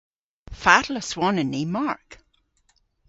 Fatel 0.61 0.99
aswonyn 1.01 1.51
ni 1.53 1.63
Mark? 1.75 2.09